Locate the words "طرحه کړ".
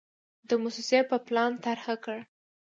1.63-2.17